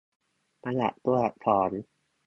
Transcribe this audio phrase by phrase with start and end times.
[0.63, 1.71] ประหยัดตัวอักษร